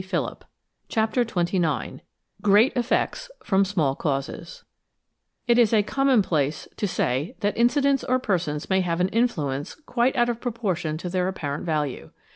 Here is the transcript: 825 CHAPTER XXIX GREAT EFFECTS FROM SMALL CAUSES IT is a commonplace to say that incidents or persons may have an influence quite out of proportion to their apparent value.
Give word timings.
825 0.03 0.49
CHAPTER 0.89 1.23
XXIX 1.23 1.99
GREAT 2.41 2.73
EFFECTS 2.75 3.29
FROM 3.43 3.63
SMALL 3.63 3.93
CAUSES 3.97 4.63
IT 5.45 5.59
is 5.59 5.73
a 5.73 5.83
commonplace 5.83 6.67
to 6.77 6.87
say 6.87 7.35
that 7.41 7.55
incidents 7.55 8.03
or 8.05 8.17
persons 8.17 8.67
may 8.67 8.81
have 8.81 8.99
an 8.99 9.09
influence 9.09 9.75
quite 9.75 10.15
out 10.15 10.27
of 10.27 10.41
proportion 10.41 10.97
to 10.97 11.07
their 11.07 11.27
apparent 11.27 11.65
value. 11.67 12.09